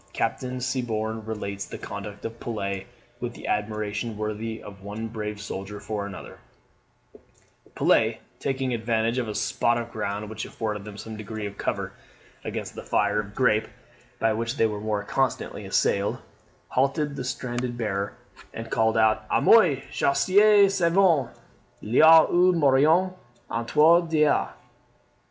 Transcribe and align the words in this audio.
Captain 0.13 0.57
Siborne 0.59 1.23
relates 1.27 1.63
the 1.63 1.77
conduct 1.77 2.25
of 2.25 2.39
Pelet 2.39 2.87
with 3.19 3.35
the 3.35 3.45
admiration 3.45 4.17
worthy 4.17 4.59
of 4.63 4.81
one 4.81 5.07
brave 5.07 5.39
soldier 5.39 5.79
for 5.79 6.07
another: 6.07 6.39
"Pelet, 7.75 8.17
taking 8.39 8.73
advantage 8.73 9.19
of 9.19 9.27
a 9.27 9.35
spot 9.35 9.77
of 9.77 9.91
ground 9.91 10.27
which 10.27 10.43
afforded 10.43 10.85
them 10.85 10.97
some 10.97 11.17
degree 11.17 11.45
of 11.45 11.55
cover 11.55 11.93
against 12.43 12.73
the 12.73 12.81
fire 12.81 13.19
of 13.19 13.35
grape 13.35 13.67
by 14.17 14.33
which 14.33 14.57
they 14.57 14.65
were 14.65 15.03
constantly 15.03 15.65
assailed, 15.65 16.17
halted 16.69 17.15
the 17.15 17.23
standard 17.23 17.77
bearer, 17.77 18.17
and 18.55 18.71
called 18.71 18.97
out, 18.97 19.23
"A 19.29 19.39
moi 19.39 19.83
chasseurs! 19.91 20.73
sauvons 20.73 21.29
l'aigle 21.83 22.33
ou 22.35 22.53
mourons 22.53 23.13
autour 23.51 24.01
d'elle!" 24.01 24.51